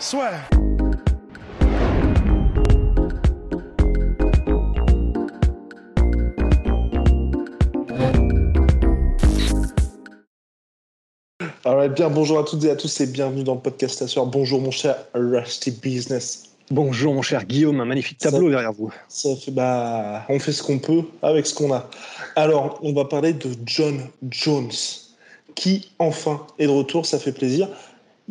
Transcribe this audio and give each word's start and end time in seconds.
Soit. 0.00 0.40
Alors, 11.64 11.88
bien, 11.88 12.10
bonjour 12.10 12.38
à 12.38 12.44
toutes 12.44 12.64
et 12.64 12.70
à 12.70 12.76
tous 12.76 13.00
et 13.00 13.06
bienvenue 13.06 13.44
dans 13.44 13.54
le 13.54 13.60
podcast 13.60 14.02
à 14.02 14.08
soir. 14.08 14.26
Bonjour 14.26 14.60
mon 14.60 14.70
cher 14.70 14.96
Rusty 15.14 15.70
Business. 15.70 16.44
Bonjour 16.70 17.14
mon 17.14 17.22
cher 17.22 17.44
Guillaume, 17.44 17.80
un 17.80 17.84
magnifique 17.84 18.18
tableau 18.18 18.46
Ça- 18.46 18.50
derrière 18.50 18.72
vous. 18.72 18.92
Ça 19.08 19.34
fait, 19.36 19.50
bah, 19.50 20.24
on 20.28 20.38
fait 20.38 20.52
ce 20.52 20.62
qu'on 20.62 20.78
peut 20.78 21.02
avec 21.22 21.46
ce 21.46 21.54
qu'on 21.54 21.72
a. 21.72 21.88
Alors, 22.36 22.78
on 22.82 22.92
va 22.92 23.04
parler 23.04 23.32
de 23.32 23.50
John 23.66 24.00
Jones, 24.30 24.70
qui 25.54 25.90
enfin 25.98 26.46
est 26.58 26.66
de 26.66 26.72
retour, 26.72 27.06
ça 27.06 27.18
fait 27.18 27.32
plaisir. 27.32 27.68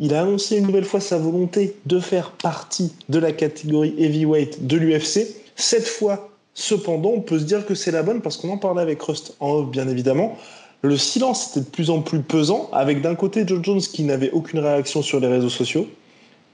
Il 0.02 0.14
a 0.14 0.22
annoncé 0.22 0.56
une 0.56 0.66
nouvelle 0.66 0.86
fois 0.86 0.98
sa 0.98 1.18
volonté 1.18 1.76
de 1.84 2.00
faire 2.00 2.30
partie 2.30 2.90
de 3.10 3.18
la 3.18 3.32
catégorie 3.32 3.94
heavyweight 3.98 4.66
de 4.66 4.78
l'UFC. 4.78 5.26
Cette 5.56 5.86
fois, 5.86 6.30
cependant, 6.54 7.10
on 7.10 7.20
peut 7.20 7.38
se 7.38 7.44
dire 7.44 7.66
que 7.66 7.74
c'est 7.74 7.90
la 7.90 8.02
bonne 8.02 8.22
parce 8.22 8.38
qu'on 8.38 8.48
en 8.48 8.56
parlait 8.56 8.80
avec 8.80 9.02
Rust 9.02 9.34
en 9.40 9.52
off, 9.52 9.70
bien 9.70 9.86
évidemment. 9.88 10.38
Le 10.80 10.96
silence 10.96 11.50
était 11.50 11.60
de 11.60 11.70
plus 11.70 11.90
en 11.90 12.00
plus 12.00 12.20
pesant, 12.20 12.70
avec 12.72 13.02
d'un 13.02 13.14
côté 13.14 13.44
John 13.46 13.62
Jones 13.62 13.80
qui 13.80 14.02
n'avait 14.02 14.30
aucune 14.30 14.60
réaction 14.60 15.02
sur 15.02 15.20
les 15.20 15.26
réseaux 15.26 15.50
sociaux, 15.50 15.86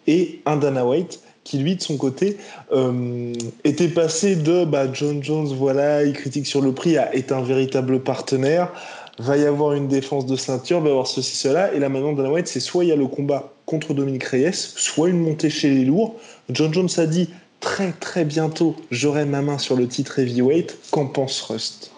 et 0.08 0.40
un 0.44 0.56
Dana 0.56 0.84
White 0.84 1.20
qui, 1.44 1.58
lui, 1.58 1.76
de 1.76 1.82
son 1.82 1.96
côté, 1.96 2.38
euh, 2.72 3.32
était 3.62 3.86
passé 3.86 4.34
de 4.34 4.64
bah, 4.64 4.92
John 4.92 5.22
Jones, 5.22 5.46
voilà, 5.56 6.02
il 6.02 6.12
critique 6.12 6.48
sur 6.48 6.60
le 6.60 6.72
prix, 6.72 6.98
à 6.98 7.14
est 7.14 7.30
un 7.30 7.40
véritable 7.40 8.00
partenaire, 8.00 8.72
va 9.18 9.36
y 9.36 9.44
avoir 9.44 9.72
une 9.72 9.88
défense 9.88 10.26
de 10.26 10.36
ceinture, 10.36 10.80
va 10.80 10.88
y 10.88 10.90
avoir 10.90 11.06
ceci, 11.06 11.36
cela, 11.36 11.72
et 11.72 11.78
là 11.78 11.88
maintenant, 11.88 12.12
Dana 12.12 12.30
White, 12.30 12.48
c'est 12.48 12.60
soit 12.60 12.84
il 12.84 12.88
y 12.88 12.92
a 12.92 12.96
le 12.96 13.06
combat 13.06 13.52
contre 13.64 13.94
Dominique 13.94 14.24
Reyes, 14.24 14.52
soit 14.52 15.08
une 15.08 15.20
montée 15.20 15.50
chez 15.50 15.70
les 15.70 15.84
lourds. 15.84 16.16
John 16.50 16.72
Jones 16.72 16.88
a 16.98 17.06
dit 17.06 17.30
très 17.60 17.92
très 17.92 18.24
bientôt, 18.24 18.76
j'aurai 18.90 19.24
ma 19.24 19.42
main 19.42 19.58
sur 19.58 19.76
le 19.76 19.88
titre 19.88 20.18
heavyweight. 20.18 20.78
Qu'en 20.90 21.06
pense 21.06 21.40
Rust? 21.42 21.92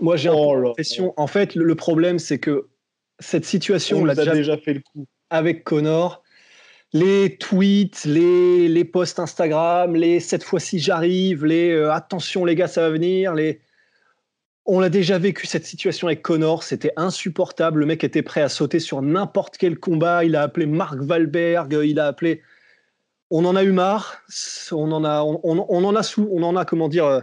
Moi 0.00 0.16
j'ai 0.16 0.30
Oh 0.30 0.54
l'impression. 0.54 1.12
En 1.16 1.26
fait, 1.26 1.54
le, 1.54 1.74
problème 1.74 2.18
c'est 2.18 2.38
que 2.38 2.68
cette 3.20 3.44
situation, 3.44 3.98
On 3.98 4.04
l'a 4.04 4.14
déjà, 4.14 4.32
déjà 4.32 4.56
fait 4.56 4.74
le 4.74 4.80
coup. 4.80 5.06
avec 5.30 5.64
Connor. 5.64 6.22
Les 6.94 7.36
tweets, 7.36 8.06
les, 8.06 8.66
les 8.66 8.84
posts 8.84 9.18
Instagram, 9.18 9.94
les 9.94 10.20
cette 10.20 10.42
fois-ci 10.42 10.78
j'arrive, 10.78 11.44
les 11.44 11.70
euh, 11.70 11.92
attention 11.92 12.46
les 12.46 12.54
gars 12.54 12.68
ça 12.68 12.80
va 12.80 12.88
venir, 12.88 13.34
les 13.34 13.60
on 14.70 14.80
l'a 14.80 14.90
déjà 14.90 15.18
vécu 15.18 15.46
cette 15.46 15.64
situation 15.64 16.06
avec 16.08 16.20
Connor, 16.22 16.62
c'était 16.62 16.92
insupportable. 16.96 17.80
Le 17.80 17.86
mec 17.86 18.04
était 18.04 18.22
prêt 18.22 18.42
à 18.42 18.48
sauter 18.50 18.80
sur 18.80 19.00
n'importe 19.02 19.56
quel 19.56 19.78
combat. 19.78 20.24
Il 20.24 20.36
a 20.36 20.42
appelé 20.42 20.66
Mark 20.66 20.98
Wahlberg, 21.00 21.72
il 21.84 21.98
a 21.98 22.06
appelé. 22.06 22.42
On 23.30 23.44
en 23.46 23.56
a 23.56 23.64
eu 23.64 23.72
marre. 23.72 24.22
On 24.70 24.92
en 24.92 25.04
a, 25.04 25.22
on, 25.22 25.40
on- 25.42 25.66
on 25.68 25.84
en 25.84 25.96
a 25.96 26.02
sous, 26.02 26.28
on 26.30 26.42
en 26.42 26.54
a 26.54 26.64
comment 26.66 26.88
dire, 26.88 27.06
euh, 27.06 27.20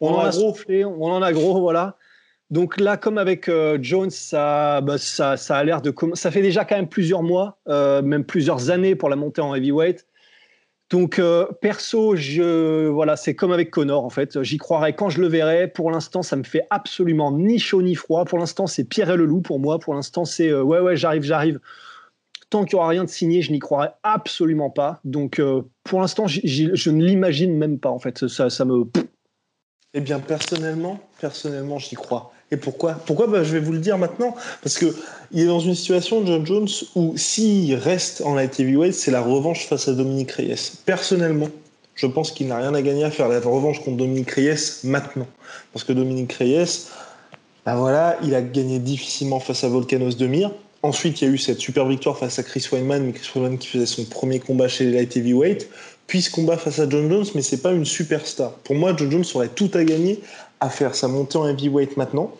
on, 0.00 0.10
en 0.10 0.20
a 0.20 0.30
gros. 0.30 0.54
soufflé, 0.54 0.84
on 0.84 1.04
en 1.04 1.20
a 1.20 1.32
gros, 1.32 1.60
voilà. 1.60 1.96
Donc 2.50 2.78
là, 2.80 2.96
comme 2.96 3.18
avec 3.18 3.48
euh, 3.48 3.76
Jones, 3.82 4.10
ça, 4.10 4.80
bah, 4.80 4.96
ça, 4.98 5.36
ça 5.36 5.56
a 5.56 5.64
l'air 5.64 5.82
de, 5.82 5.92
ça 6.14 6.30
fait 6.30 6.42
déjà 6.42 6.64
quand 6.64 6.76
même 6.76 6.88
plusieurs 6.88 7.22
mois, 7.24 7.58
euh, 7.68 8.02
même 8.02 8.24
plusieurs 8.24 8.70
années 8.70 8.94
pour 8.94 9.08
la 9.08 9.16
montée 9.16 9.40
en 9.40 9.52
heavyweight. 9.54 10.06
Donc 10.94 11.18
euh, 11.18 11.46
perso, 11.60 12.14
je 12.14 12.86
voilà, 12.86 13.16
c'est 13.16 13.34
comme 13.34 13.50
avec 13.50 13.72
Connor 13.72 14.04
en 14.04 14.10
fait. 14.10 14.40
J'y 14.44 14.58
croirai 14.58 14.94
quand 14.94 15.08
je 15.08 15.20
le 15.20 15.26
verrai. 15.26 15.66
Pour 15.66 15.90
l'instant, 15.90 16.22
ça 16.22 16.36
me 16.36 16.44
fait 16.44 16.62
absolument 16.70 17.32
ni 17.32 17.58
chaud 17.58 17.82
ni 17.82 17.96
froid. 17.96 18.24
Pour 18.24 18.38
l'instant, 18.38 18.68
c'est 18.68 18.84
Pierre 18.84 19.10
et 19.10 19.16
le 19.16 19.24
loup 19.24 19.40
pour 19.40 19.58
moi. 19.58 19.80
Pour 19.80 19.94
l'instant, 19.94 20.24
c'est 20.24 20.50
euh, 20.50 20.62
ouais 20.62 20.78
ouais, 20.78 20.94
j'arrive, 20.94 21.24
j'arrive. 21.24 21.58
Tant 22.48 22.64
qu'il 22.64 22.76
n'y 22.76 22.78
aura 22.78 22.90
rien 22.90 23.02
de 23.02 23.08
signé, 23.08 23.42
je 23.42 23.50
n'y 23.50 23.58
croirai 23.58 23.88
absolument 24.04 24.70
pas. 24.70 25.00
Donc 25.04 25.40
euh, 25.40 25.62
pour 25.82 26.00
l'instant, 26.00 26.28
je 26.28 26.90
ne 26.90 27.04
l'imagine 27.04 27.58
même 27.58 27.80
pas 27.80 27.90
en 27.90 27.98
fait. 27.98 28.28
Ça, 28.28 28.48
ça 28.48 28.64
me 28.64 28.84
Eh 29.94 30.00
bien, 30.00 30.18
personnellement, 30.18 30.98
personnellement, 31.20 31.78
j'y 31.78 31.94
crois. 31.94 32.32
Et 32.50 32.56
pourquoi? 32.56 32.94
Pourquoi? 33.06 33.28
Bah, 33.28 33.44
Je 33.44 33.52
vais 33.52 33.60
vous 33.60 33.72
le 33.72 33.78
dire 33.78 33.96
maintenant. 33.96 34.34
Parce 34.62 34.76
que 34.76 34.86
il 35.32 35.42
est 35.42 35.46
dans 35.46 35.60
une 35.60 35.74
situation, 35.74 36.26
John 36.26 36.44
Jones, 36.44 36.68
où 36.96 37.16
s'il 37.16 37.74
reste 37.76 38.20
en 38.22 38.34
light 38.34 38.58
heavyweight, 38.58 38.92
c'est 38.92 39.12
la 39.12 39.20
revanche 39.20 39.66
face 39.66 39.88
à 39.88 39.92
Dominique 39.92 40.32
Reyes. 40.32 40.72
Personnellement, 40.84 41.48
je 41.94 42.06
pense 42.06 42.32
qu'il 42.32 42.48
n'a 42.48 42.58
rien 42.58 42.74
à 42.74 42.82
gagner 42.82 43.04
à 43.04 43.10
faire 43.10 43.28
la 43.28 43.38
revanche 43.38 43.82
contre 43.84 43.98
Dominique 43.98 44.32
Reyes 44.32 44.80
maintenant. 44.82 45.28
Parce 45.72 45.84
que 45.84 45.92
Dominique 45.92 46.32
Reyes, 46.32 46.88
bah 47.64 47.76
voilà, 47.76 48.18
il 48.22 48.34
a 48.34 48.42
gagné 48.42 48.80
difficilement 48.80 49.38
face 49.38 49.62
à 49.62 49.68
Volkanos 49.68 50.16
Demir. 50.16 50.50
Ensuite, 50.82 51.22
il 51.22 51.28
y 51.28 51.30
a 51.30 51.32
eu 51.32 51.38
cette 51.38 51.60
super 51.60 51.86
victoire 51.86 52.18
face 52.18 52.38
à 52.38 52.42
Chris 52.42 52.66
Weidman, 52.70 53.04
mais 53.04 53.12
Chris 53.12 53.30
Weidman 53.34 53.58
qui 53.58 53.68
faisait 53.68 53.86
son 53.86 54.04
premier 54.04 54.38
combat 54.38 54.68
chez 54.68 54.84
les 54.84 54.92
light 54.92 55.16
heavyweight. 55.16 55.68
Puis 56.06 56.22
ce 56.22 56.30
combat 56.30 56.56
face 56.56 56.78
à 56.78 56.88
John 56.88 57.08
Jones, 57.10 57.26
mais 57.34 57.42
c'est 57.42 57.62
pas 57.62 57.72
une 57.72 57.84
superstar. 57.84 58.52
Pour 58.64 58.76
moi, 58.76 58.94
John 58.96 59.10
Jones 59.10 59.24
aurait 59.34 59.48
tout 59.48 59.70
à 59.74 59.84
gagner 59.84 60.20
à 60.60 60.70
faire 60.70 60.94
sa 60.94 61.08
montée 61.08 61.38
en 61.38 61.48
heavyweight 61.48 61.96
maintenant. 61.96 62.32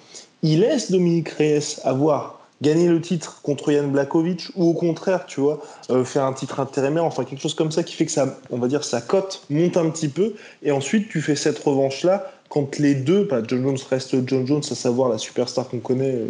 Il 0.43 0.61
laisse 0.61 0.91
Dominique 0.91 1.31
Reyes 1.31 1.77
avoir 1.85 2.41
gagné 2.63 2.89
le 2.89 3.01
titre 3.01 3.41
contre 3.43 3.73
Yann 3.73 3.91
Blakovic 3.91 4.49
ou 4.57 4.71
au 4.71 4.75
contraire, 4.75 5.27
tu 5.27 5.41
vois, 5.41 5.61
euh, 5.91 6.05
faire 6.05 6.25
un 6.25 6.33
titre 6.33 6.61
intérimaire, 6.61 7.05
enfin 7.05 7.25
quelque 7.25 7.41
chose 7.41 7.55
comme 7.55 7.71
ça 7.71 7.83
qui 7.83 7.95
fait 7.95 8.07
que 8.07 8.13
ça, 8.13 8.39
on 8.51 8.59
va 8.59 8.69
dire, 8.69 8.85
sa 8.85 9.01
cote 9.01 9.43
monte 9.51 9.77
un 9.77 9.91
petit 9.91 10.09
peu. 10.09 10.35
Et 10.63 10.71
ensuite, 10.71 11.09
tu 11.09 11.21
fais 11.21 11.37
cette 11.37 11.59
revanche-là 11.59 12.31
quand 12.49 12.79
les 12.79 12.95
deux, 12.95 13.25
bah, 13.25 13.43
John 13.47 13.63
Jones 13.63 13.79
reste 13.91 14.17
John 14.27 14.47
Jones, 14.47 14.63
à 14.71 14.75
savoir 14.75 15.09
la 15.09 15.19
superstar 15.19 15.69
qu'on 15.69 15.81
connaît, 15.81 16.15
euh, 16.15 16.27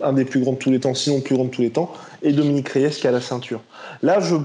un 0.00 0.12
des 0.12 0.24
plus 0.24 0.40
grands 0.40 0.52
de 0.52 0.58
tous 0.58 0.70
les 0.70 0.80
temps, 0.80 0.94
sinon 0.94 1.20
plus 1.20 1.34
grand 1.34 1.44
de 1.44 1.50
tous 1.50 1.62
les 1.62 1.70
temps, 1.70 1.92
et 2.22 2.32
Dominique 2.32 2.68
Reyes 2.70 2.90
qui 2.90 3.06
a 3.06 3.10
la 3.10 3.20
ceinture. 3.20 3.60
Là, 4.02 4.20
je 4.20 4.36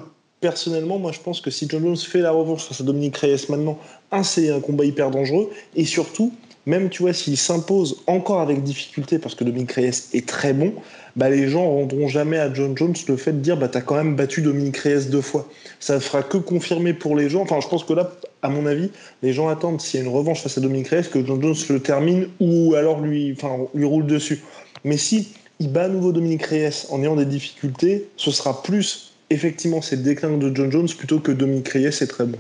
personnellement, 0.44 1.00
moi, 1.00 1.14
je 1.14 1.22
pense 1.22 1.40
que 1.40 1.50
si 1.50 1.68
John 1.70 1.81
Jones 1.81 1.96
fait 1.96 2.20
la 2.20 2.31
revanche 2.31 2.66
face 2.66 2.81
à 2.81 2.84
Dominique 2.84 3.16
Reyes 3.16 3.46
maintenant, 3.48 3.80
un, 4.12 4.24
c'est 4.24 4.50
un 4.50 4.59
combat 4.59 4.84
hyper 4.84 5.09
dangereux, 5.09 5.50
et 5.74 5.86
surtout, 5.86 6.34
même, 6.66 6.90
tu 6.90 7.02
vois, 7.04 7.14
s'il 7.14 7.38
s'impose 7.38 8.04
encore 8.08 8.42
avec 8.42 8.62
difficulté, 8.62 9.20
parce 9.20 9.36
que 9.36 9.46
Dominique 9.46 9.72
Reyes 9.72 10.09
est 10.12 10.28
très 10.28 10.52
bon, 10.52 10.74
bah, 11.16 11.30
les 11.30 11.48
gens 11.48 11.64
rendront 11.64 12.09
jamais 12.09 12.38
à 12.38 12.54
John 12.54 12.78
Jones 12.78 12.94
le 13.08 13.16
fait 13.16 13.31
de 13.31 13.38
dire, 13.38 13.56
bah, 13.56 13.70
t'as 13.70 13.80
quand 13.80 13.96
même 13.96 14.18
battu 14.18 14.42
Dominique 14.42 14.76
Reyes 14.76 15.06
deux 15.09 15.22
fois. 15.22 15.48
Ça 15.80 15.96
ne 15.96 16.00
fera 16.00 16.24
que 16.24 16.38
confirmer 16.38 16.94
pour 16.94 17.16
les 17.16 17.30
gens. 17.30 17.44
Enfin, 17.44 17.62
je 17.62 17.70
pense 17.70 17.86
que 17.86 17.94
là, 17.94 18.12
à 18.42 18.50
mon 18.50 18.66
avis, 18.66 18.90
les 19.22 19.31
gens 19.31 19.48
attendent, 19.48 19.80
s'il 19.80 20.02
y 20.02 20.04
a 20.04 20.06
une 20.06 20.14
revanche 20.14 20.42
face 20.42 20.58
à 20.58 20.62
Dominique 20.62 20.90
Reyes, 20.90 21.10
que 21.10 21.25
John 21.25 21.42
Jones 21.42 21.56
le 21.70 21.80
termine 21.80 22.28
ou 22.42 22.75
alors 22.75 23.00
lui, 23.00 23.34
enfin, 23.38 23.60
lui 23.74 23.86
roule 23.86 24.08
dessus. 24.08 24.44
Mais 24.84 24.98
si 24.98 25.30
il 25.62 25.72
bat 25.72 25.86
à 25.86 25.88
nouveau 25.88 26.12
Dominique 26.12 26.44
Reyes 26.44 26.86
en 26.90 27.02
ayant 27.02 27.16
des 27.16 27.25
difficultés, 27.25 28.10
ce 28.18 28.31
sera 28.31 28.62
plus, 28.62 29.12
effectivement, 29.34 29.82
c'est 29.82 29.98
le 29.98 30.04
déclin 30.04 30.38
de 30.38 30.56
John 30.56 30.72
Jones 30.72 30.90
plutôt 30.98 31.20
que 31.20 31.32
Dominique 31.32 31.70
Reyes 31.70 31.88
est 31.88 32.08
très 32.08 32.26
bon. 32.26 32.38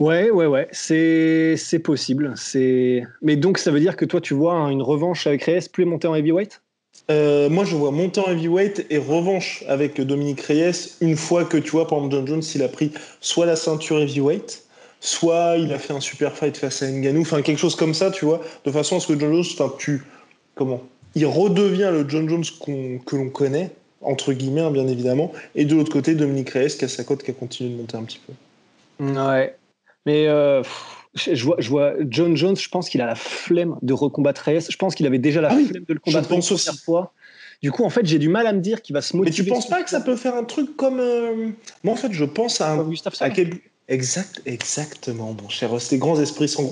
Ouais, 0.00 0.30
ouais, 0.30 0.46
ouais, 0.46 0.68
c'est 0.72 1.56
c'est 1.56 1.78
possible. 1.78 2.34
C'est 2.36 3.02
mais 3.20 3.36
donc 3.36 3.58
ça 3.58 3.70
veut 3.70 3.80
dire 3.80 3.96
que 3.96 4.04
toi 4.04 4.20
tu 4.20 4.34
vois 4.34 4.54
hein, 4.54 4.70
une 4.70 4.82
revanche 4.82 5.26
avec 5.26 5.44
Reyes 5.44 5.68
plus 5.72 5.84
monter 5.84 6.08
en 6.08 6.14
heavyweight? 6.14 6.60
Euh, 7.10 7.48
moi, 7.50 7.64
je 7.64 7.74
vois 7.74 7.90
monter 7.90 8.20
en 8.20 8.30
heavyweight 8.30 8.86
et 8.88 8.98
revanche 8.98 9.64
avec 9.68 10.00
Dominique 10.00 10.40
Reyes 10.40 10.94
une 11.00 11.16
fois 11.16 11.44
que, 11.44 11.56
tu 11.56 11.70
vois, 11.70 11.86
par 11.88 11.98
exemple, 11.98 12.14
John 12.14 12.26
Jones, 12.26 12.42
il 12.54 12.62
a 12.62 12.68
pris 12.68 12.92
soit 13.20 13.44
la 13.44 13.56
ceinture 13.56 14.00
heavyweight, 14.00 14.62
soit 15.00 15.56
il 15.58 15.72
a 15.72 15.78
fait 15.78 15.92
un 15.92 16.00
super 16.00 16.32
fight 16.36 16.56
face 16.56 16.82
à 16.82 16.90
Ngannou, 16.90 17.22
enfin 17.22 17.42
quelque 17.42 17.58
chose 17.58 17.74
comme 17.74 17.92
ça, 17.92 18.10
tu 18.10 18.24
vois, 18.24 18.40
de 18.64 18.70
façon 18.70 18.96
à 18.96 19.00
ce 19.00 19.08
que 19.08 19.18
John 19.18 19.32
Jones, 19.32 19.44
enfin, 19.52 19.74
tu, 19.78 20.04
comment, 20.54 20.80
il 21.14 21.26
redevient 21.26 21.90
le 21.92 22.08
John 22.08 22.28
Jones 22.28 22.44
qu'on- 22.60 22.98
que 22.98 23.16
l'on 23.16 23.30
connaît, 23.30 23.70
entre 24.04 24.32
guillemets, 24.32 24.60
hein, 24.62 24.70
bien 24.70 24.86
évidemment, 24.88 25.32
et 25.54 25.64
de 25.64 25.74
l'autre 25.74 25.92
côté, 25.92 26.14
Dominique 26.14 26.50
Reyes 26.50 26.76
qui 26.76 26.84
a 26.84 26.88
sa 26.88 27.04
cote 27.04 27.22
qui 27.22 27.30
a 27.30 27.34
continué 27.34 27.70
de 27.70 27.76
monter 27.76 27.96
un 27.96 28.04
petit 28.04 28.20
peu. 28.26 29.04
Ouais. 29.04 29.56
Mais 30.06 30.26
euh, 30.28 30.62
je 31.14 31.44
vois, 31.44 31.56
je 31.58 31.68
vois 31.68 31.94
John 32.08 32.36
Jones, 32.36 32.56
je 32.56 32.68
pense 32.68 32.88
qu'il 32.88 33.00
a 33.00 33.06
la 33.06 33.14
flemme 33.14 33.78
de 33.82 33.92
recombattre 33.92 34.42
Reyes. 34.42 34.66
Je 34.68 34.76
pense 34.76 34.94
qu'il 34.94 35.06
avait 35.06 35.18
déjà 35.18 35.40
la 35.40 35.50
Ah 35.52 35.54
oui, 35.56 35.66
flemme 35.66 35.84
de 35.88 35.94
le 35.94 36.00
combattre 36.00 36.30
une 36.32 36.38
aussi. 36.38 36.54
première 36.54 36.80
fois. 36.80 37.12
Du 37.62 37.70
coup, 37.70 37.84
en 37.84 37.90
fait, 37.90 38.04
j'ai 38.04 38.18
du 38.18 38.28
mal 38.28 38.46
à 38.48 38.52
me 38.52 38.60
dire 38.60 38.82
qu'il 38.82 38.92
va 38.94 39.02
se 39.02 39.16
Mais 39.16 39.20
motiver. 39.26 39.44
tu 39.44 39.50
penses 39.50 39.68
pas 39.68 39.82
que 39.84 39.90
ça 39.90 40.00
peut 40.00 40.16
faire 40.16 40.34
un 40.34 40.42
truc 40.42 40.76
comme. 40.76 40.98
euh, 40.98 41.50
Moi, 41.84 41.94
en 41.94 41.96
fait, 41.96 42.12
je 42.12 42.24
pense 42.24 42.60
à 42.60 42.72
un. 42.72 42.90
À 43.20 43.30
quel- 43.30 43.54
Exact, 43.92 44.40
exactement, 44.46 45.36
mon 45.42 45.50
cher. 45.50 45.68
C'est 45.78 45.98
grands 45.98 46.18
esprits 46.18 46.48
sans 46.48 46.64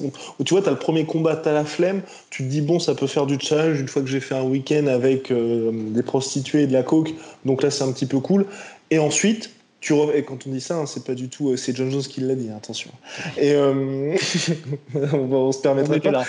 Tu 0.42 0.54
vois, 0.54 0.62
tu 0.62 0.68
as 0.68 0.70
le 0.70 0.78
premier 0.78 1.04
combat, 1.04 1.36
tu 1.36 1.50
as 1.50 1.52
la 1.52 1.66
flemme, 1.66 2.00
tu 2.30 2.44
te 2.44 2.48
dis, 2.48 2.62
bon, 2.62 2.78
ça 2.78 2.94
peut 2.94 3.06
faire 3.06 3.26
du 3.26 3.38
challenge 3.38 3.78
une 3.78 3.88
fois 3.88 4.00
que 4.00 4.08
j'ai 4.08 4.20
fait 4.20 4.34
un 4.34 4.42
week-end 4.44 4.86
avec 4.86 5.30
euh, 5.30 5.70
des 5.70 6.02
prostituées 6.02 6.62
et 6.62 6.66
de 6.66 6.72
la 6.72 6.82
coke, 6.82 7.12
donc 7.44 7.62
là, 7.62 7.70
c'est 7.70 7.84
un 7.84 7.92
petit 7.92 8.06
peu 8.06 8.20
cool. 8.20 8.46
Et 8.90 8.98
ensuite, 8.98 9.50
tu 9.80 9.94
et 10.14 10.22
quand 10.24 10.46
on 10.46 10.50
dit 10.50 10.60
ça, 10.60 10.76
hein, 10.76 10.86
c'est 10.86 11.04
pas 11.04 11.14
du 11.14 11.30
tout, 11.30 11.50
euh, 11.50 11.56
c'est 11.56 11.74
John 11.74 11.90
Jones 11.90 12.02
qui 12.02 12.20
l'a 12.20 12.34
dit, 12.34 12.50
hein, 12.50 12.56
attention. 12.58 12.90
Et 13.38 13.52
euh, 13.52 14.14
on, 14.94 15.52
se 15.52 15.62
permettrait 15.62 16.00
pas. 16.00 16.10
Là. 16.10 16.24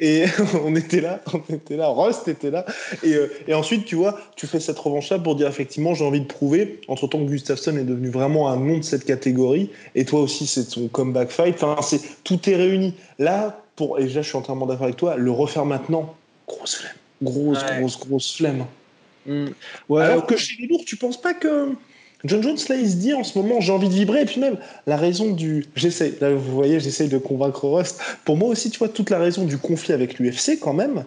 Et 0.00 0.24
on 0.64 0.74
était 0.74 1.00
là, 1.00 1.20
on 1.32 1.54
était 1.54 1.76
là, 1.76 1.88
Rust 1.88 2.26
était 2.26 2.50
là. 2.50 2.66
Et, 3.04 3.14
euh, 3.14 3.32
et, 3.46 3.54
ensuite, 3.54 3.84
tu 3.84 3.94
vois, 3.94 4.18
tu 4.34 4.48
fais 4.48 4.58
cette 4.58 4.78
revanche-là 4.78 5.20
pour 5.20 5.36
dire 5.36 5.46
effectivement, 5.46 5.94
j'ai 5.94 6.04
envie 6.04 6.20
de 6.20 6.26
prouver. 6.26 6.80
Entre 6.88 7.06
temps, 7.06 7.20
Gustafsson 7.20 7.76
est 7.76 7.84
devenu 7.84 8.08
vraiment 8.08 8.50
un 8.50 8.56
nom 8.56 8.78
de 8.78 8.84
cette 8.84 9.04
catégorie. 9.04 9.70
Et 9.94 10.04
toi 10.04 10.20
aussi, 10.20 10.48
c'est 10.48 10.66
ton 10.66 10.88
comeback 10.88 11.30
fight. 11.30 11.62
Enfin, 11.62 11.80
c'est 11.82 12.00
tout 12.24 12.50
est 12.50 12.56
réuni. 12.56 12.94
Là, 13.20 13.62
pour, 13.76 14.00
et 14.00 14.04
déjà, 14.04 14.22
je 14.22 14.28
suis 14.28 14.36
entièrement 14.36 14.66
d'accord 14.66 14.84
avec 14.84 14.96
toi, 14.96 15.16
le 15.16 15.30
refaire 15.30 15.64
maintenant, 15.64 16.16
grosse 16.48 16.74
flemme. 16.74 16.96
Grosse, 17.22 17.64
grosse, 17.78 17.98
grosse 18.00 18.36
flemme. 18.36 18.66
Mmh. 19.26 19.46
Ouais, 19.88 20.02
Alors 20.02 20.26
que 20.26 20.36
chez 20.36 20.56
les 20.60 20.66
lourds, 20.66 20.84
tu 20.84 20.96
penses 20.96 21.20
pas 21.20 21.34
que 21.34 21.70
John 22.24 22.42
Jones, 22.42 22.56
là, 22.68 22.76
il 22.76 22.90
se 22.90 22.96
dit 22.96 23.14
en 23.14 23.24
ce 23.24 23.38
moment, 23.38 23.60
j'ai 23.60 23.72
envie 23.72 23.88
de 23.88 23.94
vibrer. 23.94 24.22
Et 24.22 24.24
puis 24.24 24.40
même, 24.40 24.56
la 24.86 24.96
raison 24.96 25.32
du. 25.32 25.66
J'essaie, 25.76 26.14
là, 26.20 26.34
vous 26.34 26.54
voyez, 26.54 26.80
j'essaie 26.80 27.08
de 27.08 27.18
convaincre 27.18 27.68
Rust. 27.68 28.00
Pour 28.24 28.36
moi 28.36 28.48
aussi, 28.48 28.70
tu 28.70 28.78
vois, 28.78 28.88
toute 28.88 29.10
la 29.10 29.18
raison 29.18 29.44
du 29.44 29.58
conflit 29.58 29.92
avec 29.92 30.18
l'UFC, 30.18 30.58
quand 30.60 30.72
même, 30.72 31.04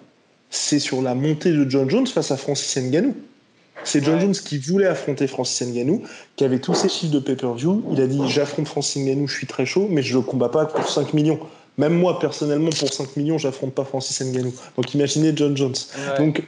c'est 0.50 0.80
sur 0.80 1.02
la 1.02 1.16
montée 1.16 1.52
de 1.52 1.70
John 1.70 1.90
Jones 1.90 2.08
face 2.08 2.32
à 2.32 2.38
Francis 2.38 2.78
Ngannou. 2.82 3.16
C'est 3.84 4.04
John 4.04 4.20
Jones 4.20 4.34
qui 4.34 4.58
voulait 4.58 4.88
affronter 4.88 5.28
Francis 5.28 5.68
Ngannou, 5.68 6.04
qui 6.36 6.44
avait 6.44 6.60
tous 6.60 6.74
ses 6.74 6.90
chiffres 6.90 7.14
de 7.14 7.20
pay-per-view. 7.20 7.86
Il 7.92 8.02
a 8.02 8.08
dit 8.08 8.20
J'affronte 8.28 8.68
Francis 8.68 9.02
Ngannou, 9.02 9.28
je 9.28 9.36
suis 9.36 9.48
très 9.48 9.66
chaud, 9.66 9.88
mais 9.90 10.02
je 10.02 10.18
ne 10.18 10.24
combats 10.24 10.50
pas 10.50 10.66
pour 10.66 10.90
5 10.90 11.14
millions. 11.14 11.40
Même 11.78 11.94
moi, 11.94 12.20
personnellement, 12.20 12.72
pour 12.72 12.92
5 12.92 13.16
millions, 13.16 13.38
j'affronte 13.38 13.74
pas 13.74 13.86
Francis 13.86 14.22
Ngannou. 14.22 14.54
Donc 14.76 14.94
imaginez 14.94 15.32
John 15.36 15.56
Jones. 15.56 15.76
Donc 16.18 16.44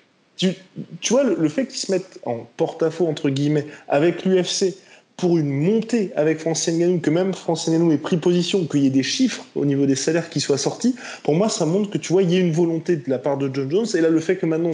tu, 1.02 1.14
vois, 1.14 1.24
le, 1.24 1.50
fait 1.50 1.68
qu'ils 1.68 1.80
se 1.80 1.92
mettent 1.92 2.20
en 2.26 2.48
porte-à-faux, 2.58 3.08
entre 3.08 3.30
guillemets, 3.30 3.68
avec 3.88 4.26
l'UFC 4.26 4.76
pour 5.18 5.38
une 5.38 5.52
montée 5.52 6.12
avec 6.16 6.40
Francis 6.40 6.74
Ngannou, 6.74 7.00
que 7.00 7.12
même 7.12 7.34
Francis 7.34 7.72
Ngannou 7.72 7.92
ait 7.92 7.98
pris 7.98 8.18
position, 8.18 8.66
qu'il 8.66 8.82
y 8.82 8.88
ait 8.88 8.92
des 8.92 9.04
chiffres 9.04 9.46
au 9.56 9.66
niveau 9.66 9.86
des 9.86 9.96
salaires 9.96 10.30
qui 10.30 10.40
soient 10.40 10.58
sortis, 10.58 10.96
pour 11.24 11.36
moi, 11.36 11.48
ça 11.48 11.66
montre 11.68 11.92
que 11.92 12.00
tu 12.00 12.12
vois, 12.12 12.24
il 12.24 12.32
y 12.32 12.38
a 12.38 12.40
une 12.40 12.52
volonté 12.52 12.96
de 12.96 13.08
la 13.08 13.20
part 13.20 13.38
de 13.38 13.50
John 13.54 13.70
Jones. 13.70 13.86
Et 13.94 14.02
là, 14.02 14.10
le 14.10 14.20
fait 14.20 14.38
que 14.38 14.48
maintenant 14.48 14.72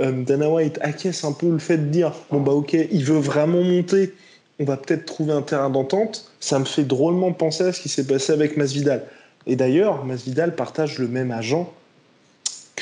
euh, 0.00 0.24
Dana 0.24 0.48
White 0.48 0.78
acquiesce 0.80 1.24
un 1.24 1.32
peu 1.32 1.50
le 1.50 1.58
fait 1.58 1.76
de 1.76 1.90
dire, 1.90 2.14
bon 2.30 2.40
bah 2.40 2.52
ok, 2.52 2.72
il 2.72 3.04
veut 3.04 3.18
vraiment 3.18 3.62
monter, 3.62 4.14
on 4.58 4.64
va 4.64 4.78
peut-être 4.78 5.04
trouver 5.04 5.32
un 5.32 5.42
terrain 5.42 5.68
d'entente, 5.68 6.32
ça 6.40 6.58
me 6.58 6.64
fait 6.64 6.84
drôlement 6.84 7.32
penser 7.32 7.64
à 7.64 7.72
ce 7.72 7.80
qui 7.82 7.90
s'est 7.90 8.06
passé 8.06 8.32
avec 8.32 8.56
Masvidal. 8.56 9.04
Et 9.46 9.56
d'ailleurs, 9.56 10.06
Masvidal 10.06 10.54
partage 10.54 10.98
le 10.98 11.08
même 11.08 11.32
agent 11.32 11.70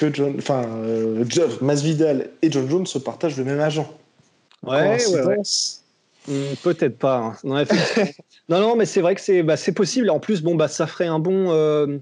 que 0.01 0.13
John, 0.13 0.35
enfin, 0.39 0.65
euh, 0.67 1.25
Masvidal 1.61 2.31
et 2.41 2.51
John 2.51 2.69
Jones 2.71 2.87
se 2.87 2.99
partagent 2.99 3.37
le 3.37 3.45
même 3.45 3.61
agent. 3.61 3.93
Ouais, 4.63 4.99
ouais, 5.07 5.37
hmm, 6.27 6.55
Peut-être 6.63 6.99
pas. 6.99 7.37
Hein. 7.45 7.65
Non, 8.49 8.61
non, 8.61 8.75
mais 8.75 8.87
c'est 8.87 9.01
vrai 9.01 9.15
que 9.15 9.21
c'est 9.21 9.45
bah, 9.45 9.55
possible. 9.77 10.11
En 10.11 10.19
plus, 10.19 10.43
bon, 10.43 10.57
bah, 10.57 10.67
ça 10.67 10.87
ferait 10.87 11.07
un 11.07 11.21
bon. 11.21 11.53
Euh, 11.53 11.99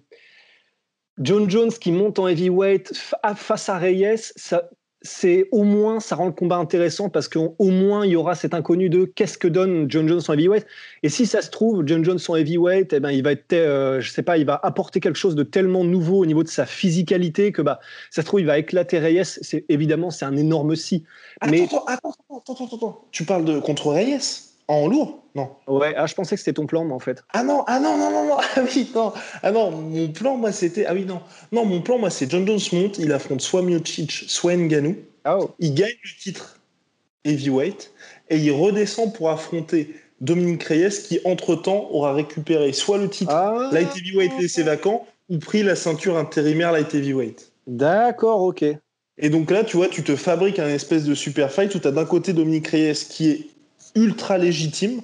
John 1.18 1.50
Jones 1.50 1.72
qui 1.72 1.92
monte 1.92 2.18
en 2.18 2.28
heavyweight 2.28 2.92
face 3.36 3.68
à 3.68 3.76
Reyes, 3.76 4.32
ça, 4.36 4.70
c'est 5.02 5.48
au 5.52 5.62
moins 5.62 6.00
ça 6.00 6.16
rend 6.16 6.26
le 6.26 6.32
combat 6.32 6.56
intéressant 6.56 7.08
parce 7.08 7.28
qu'au 7.28 7.54
moins 7.60 8.04
il 8.04 8.12
y 8.12 8.16
aura 8.16 8.34
cet 8.34 8.52
inconnu 8.54 8.88
de 8.88 9.04
qu'est-ce 9.04 9.38
que 9.38 9.48
donne 9.48 9.88
John 9.88 10.08
Jones 10.08 10.20
en 10.26 10.32
heavyweight. 10.32 10.66
Et 11.02 11.08
si 11.08 11.26
ça 11.26 11.40
se 11.40 11.50
trouve 11.50 11.84
John 11.86 12.04
Jones 12.04 12.18
en 12.28 12.36
heavyweight 12.36 12.92
eh 12.92 13.00
ben 13.00 13.10
il 13.10 13.22
va 13.22 13.32
être 13.32 13.52
euh, 13.52 14.00
je 14.00 14.10
sais 14.10 14.22
pas 14.22 14.38
il 14.38 14.46
va 14.46 14.58
apporter 14.62 15.00
quelque 15.00 15.16
chose 15.18 15.34
de 15.34 15.44
tellement 15.44 15.84
nouveau 15.84 16.18
au 16.18 16.26
niveau 16.26 16.42
de 16.42 16.48
sa 16.48 16.66
physicalité 16.66 17.52
que 17.52 17.62
bah 17.62 17.78
ça 18.10 18.22
se 18.22 18.26
trouve 18.26 18.40
il 18.40 18.46
va 18.46 18.58
éclater 18.58 18.98
Reyes. 18.98 19.24
C'est 19.24 19.64
évidemment 19.68 20.10
c'est 20.10 20.24
un 20.24 20.36
énorme 20.36 20.74
si. 20.74 21.04
Attends, 21.40 21.50
mais 21.52 21.62
attends, 21.64 21.84
attends, 21.86 22.14
attends, 22.36 22.76
attends, 22.76 23.04
tu 23.12 23.24
parles 23.24 23.44
de 23.44 23.60
contre 23.60 23.92
Reyes? 23.92 24.48
En 24.68 24.86
lourd? 24.86 25.22
Non. 25.34 25.50
Ouais, 25.66 25.94
ah, 25.96 26.06
je 26.06 26.14
pensais 26.14 26.36
que 26.36 26.40
c'était 26.40 26.54
ton 26.54 26.66
plan, 26.66 26.84
moi, 26.84 26.96
en 26.96 27.00
fait. 27.00 27.22
Ah 27.32 27.42
non, 27.42 27.64
ah 27.66 27.80
non, 27.80 27.96
non, 27.96 28.10
non, 28.10 28.26
non, 28.26 28.36
ah 28.56 28.60
oui, 28.62 28.90
non. 28.94 29.12
Ah 29.42 29.50
non, 29.50 29.70
mon 29.70 30.08
plan, 30.08 30.36
moi, 30.36 30.52
c'était. 30.52 30.86
Ah 30.86 30.94
oui, 30.94 31.04
non. 31.04 31.20
Non, 31.52 31.64
mon 31.64 31.80
plan, 31.80 31.98
moi, 31.98 32.10
c'est 32.10 32.30
John 32.30 32.46
Jones 32.46 32.60
monte, 32.72 32.98
il 32.98 33.12
affronte 33.12 33.40
soit 33.40 33.62
Miocic, 33.62 34.10
soit 34.10 34.56
Nganou. 34.56 34.96
Oh. 35.26 35.50
Il 35.58 35.74
gagne 35.74 35.96
le 36.02 36.22
titre 36.22 36.58
heavyweight 37.24 37.92
et 38.30 38.38
il 38.38 38.52
redescend 38.52 39.12
pour 39.12 39.30
affronter 39.30 39.94
Dominique 40.20 40.64
Reyes 40.64 41.02
qui, 41.06 41.20
entre-temps, 41.24 41.88
aura 41.90 42.12
récupéré 42.12 42.72
soit 42.72 42.98
le 42.98 43.08
titre 43.08 43.32
ah. 43.32 43.70
light 43.72 43.88
heavyweight 43.96 44.32
laissé 44.40 44.62
vacant 44.62 45.06
ou 45.28 45.38
pris 45.38 45.62
la 45.62 45.76
ceinture 45.76 46.16
intérimaire 46.16 46.72
light 46.72 46.94
heavyweight. 46.94 47.52
D'accord, 47.66 48.42
ok. 48.42 48.64
Et 49.18 49.30
donc 49.30 49.50
là, 49.50 49.64
tu 49.64 49.76
vois, 49.76 49.88
tu 49.88 50.02
te 50.02 50.16
fabriques 50.16 50.58
un 50.58 50.68
espèce 50.68 51.04
de 51.04 51.14
super 51.14 51.52
fight 51.52 51.74
où 51.74 51.78
tu 51.78 51.88
as 51.88 51.90
d'un 51.90 52.04
côté 52.04 52.32
Dominique 52.32 52.68
Reyes 52.68 52.94
qui 52.94 53.30
est 53.30 53.46
ultra 53.94 54.38
légitime 54.38 55.00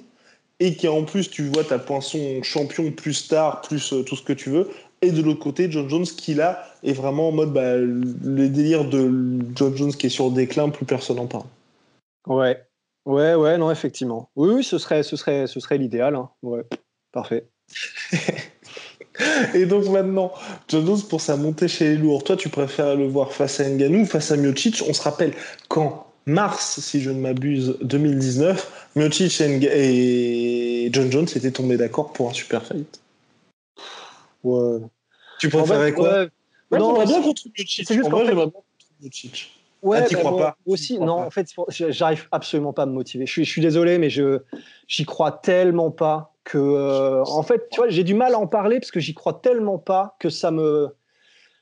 et 0.59 0.75
qui 0.75 0.87
en 0.87 1.03
plus, 1.03 1.29
tu 1.29 1.49
vois, 1.49 1.63
ta 1.63 1.79
poinçon 1.79 2.41
champion 2.43 2.91
plus 2.91 3.13
star, 3.13 3.61
plus 3.61 3.93
euh, 3.93 4.03
tout 4.03 4.15
ce 4.15 4.23
que 4.23 4.33
tu 4.33 4.49
veux. 4.49 4.69
Et 5.01 5.11
de 5.11 5.21
l'autre 5.21 5.41
côté, 5.41 5.69
John 5.69 5.89
Jones 5.89 6.05
qui 6.05 6.33
là 6.33 6.63
est 6.83 6.93
vraiment 6.93 7.29
en 7.29 7.31
mode 7.31 7.53
bah, 7.53 7.75
le 7.75 8.47
délire 8.49 8.85
de 8.85 9.11
John 9.55 9.75
Jones 9.75 9.93
qui 9.93 10.07
est 10.07 10.09
sur 10.09 10.29
le 10.29 10.33
déclin, 10.33 10.69
plus 10.69 10.85
personne 10.85 11.17
n'en 11.17 11.27
parle. 11.27 11.45
Ouais, 12.25 12.63
ouais, 13.05 13.35
ouais, 13.35 13.57
non, 13.57 13.69
effectivement. 13.69 14.29
Oui, 14.35 14.49
oui 14.53 14.63
ce 14.63 14.77
serait, 14.77 15.03
ce 15.03 15.17
serait, 15.17 15.47
ce 15.47 15.59
serait 15.59 15.77
l'idéal. 15.77 16.15
Hein. 16.15 16.29
Ouais, 16.41 16.63
parfait. 17.11 17.47
Et 19.53 19.65
donc 19.65 19.85
maintenant, 19.87 20.33
John 20.67 20.85
Jones 20.85 21.01
pour 21.09 21.21
sa 21.21 21.37
montée 21.37 21.67
chez 21.67 21.89
les 21.89 21.97
lourds, 21.97 22.23
toi 22.23 22.35
tu 22.35 22.49
préfères 22.49 22.95
le 22.95 23.07
voir 23.07 23.31
face 23.31 23.59
à 23.59 23.69
Nganou, 23.69 24.05
face 24.05 24.31
à 24.31 24.37
Miocic? 24.37 24.83
On 24.87 24.93
se 24.93 25.01
rappelle 25.01 25.33
quand? 25.67 26.07
Mars, 26.25 26.79
si 26.79 27.01
je 27.01 27.11
ne 27.11 27.19
m'abuse, 27.19 27.77
2019, 27.81 28.89
Miocic 28.95 29.41
et 29.41 30.89
John 30.91 31.11
Jones 31.11 31.27
étaient 31.35 31.51
tombés 31.51 31.77
d'accord 31.77 32.13
pour 32.13 32.29
un 32.29 32.33
super 32.33 32.65
fight. 32.65 33.01
Ouais. 34.43 34.79
Tu 35.39 35.49
préférais 35.49 35.93
quoi? 35.93 36.27
Non, 36.71 37.03
bien 37.03 37.21
contre 37.21 37.43
Miocic. 37.57 37.85
C'est 37.85 37.95
juste 37.95 38.09
moi, 38.09 38.25
j'aimerais 38.25 38.45
bien 38.47 38.51
contre 38.51 38.65
Miocic. 39.01 39.51
Ouais, 39.81 39.99
ah, 40.01 40.15
crois 40.15 40.37
pas? 40.37 40.57
Aussi, 40.65 40.97
non, 40.97 41.19
en 41.19 41.29
fait, 41.29 41.47
j'arrive 41.69 42.27
absolument 42.31 42.73
pas 42.73 42.83
à 42.83 42.85
me 42.87 42.93
motiver. 42.93 43.27
Je 43.27 43.31
suis, 43.31 43.45
je 43.45 43.49
suis 43.51 43.61
désolé, 43.61 43.99
mais 43.99 44.09
je 44.09 44.39
j'y 44.87 45.05
crois 45.05 45.31
tellement 45.31 45.91
pas 45.91 46.33
que, 46.43 46.57
euh, 46.57 47.23
en 47.25 47.43
fait, 47.43 47.69
tu 47.69 47.81
vois, 47.81 47.89
j'ai 47.89 48.03
du 48.03 48.15
mal 48.15 48.33
à 48.33 48.39
en 48.39 48.47
parler 48.47 48.79
parce 48.79 48.89
que 48.89 48.99
j'y 48.99 49.13
crois 49.13 49.33
tellement 49.33 49.77
pas 49.77 50.15
que 50.19 50.29
ça 50.29 50.49
me, 50.49 50.89